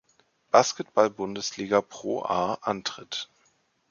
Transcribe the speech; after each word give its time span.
Basketballbundesliga-ProA 0.49 2.57
antritt. 2.63 3.29